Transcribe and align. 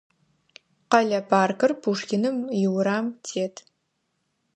Къэлэ 0.91 1.19
паркыр 1.29 1.71
Пушкиным 1.81 2.37
иурам 2.61 3.07
тет. 3.25 3.55